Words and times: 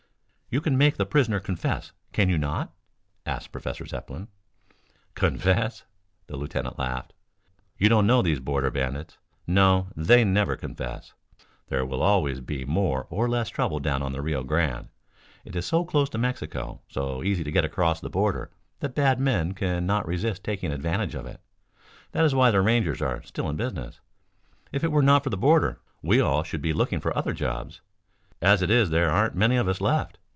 "You 0.53 0.59
can 0.59 0.77
make 0.77 0.97
the 0.97 1.05
prisoner 1.05 1.39
confess, 1.39 1.93
can 2.11 2.27
you 2.27 2.37
not?" 2.37 2.73
asked 3.25 3.53
Professor 3.53 3.85
Zepplin. 3.85 4.27
"Confess?" 5.15 5.85
the 6.27 6.35
lieutenant 6.35 6.77
laughed. 6.77 7.13
"You 7.77 7.87
don't 7.87 8.05
know 8.05 8.21
these 8.21 8.41
Border 8.41 8.69
Bandits. 8.69 9.17
No, 9.47 9.87
they 9.95 10.25
never 10.25 10.57
confess. 10.57 11.13
There 11.69 11.85
will 11.85 12.01
always 12.01 12.41
be 12.41 12.65
more 12.65 13.07
or 13.09 13.29
less 13.29 13.47
trouble 13.47 13.79
down 13.79 14.03
on 14.03 14.11
the 14.11 14.21
Rio 14.21 14.43
Grande. 14.43 14.89
It 15.45 15.55
is 15.55 15.65
so 15.65 15.85
close 15.85 16.09
to 16.09 16.17
Mexico, 16.17 16.81
so 16.89 17.23
easy 17.23 17.45
to 17.45 17.51
get 17.53 17.63
across 17.63 18.01
the 18.01 18.09
border 18.09 18.51
that 18.81 18.93
bad 18.93 19.21
men 19.21 19.53
cannot 19.53 20.05
resist 20.05 20.43
taking 20.43 20.69
advantage 20.73 21.15
of 21.15 21.25
it. 21.25 21.39
That 22.11 22.25
is 22.25 22.35
why 22.35 22.51
the 22.51 22.59
Rangers 22.59 23.01
are 23.01 23.23
still 23.23 23.47
in 23.47 23.55
business. 23.55 24.01
If 24.73 24.83
it 24.83 24.91
were 24.91 25.01
not 25.01 25.23
for 25.23 25.29
the 25.29 25.37
border 25.37 25.79
we 26.01 26.19
all 26.19 26.43
should 26.43 26.61
be 26.61 26.73
looking 26.73 26.99
for 26.99 27.17
other 27.17 27.31
jobs. 27.31 27.79
As 28.41 28.61
it 28.61 28.69
is 28.69 28.89
there 28.89 29.09
aren't 29.09 29.33
many 29.35 29.55
of 29.55 29.69
us 29.69 29.79
left." 29.79 30.17